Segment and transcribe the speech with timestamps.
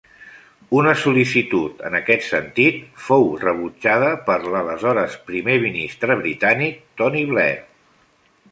[0.77, 7.57] Una sol·licitud en aquest sentit fou rebutjada per l'aleshores Primer Ministre britànic, Tony Blair.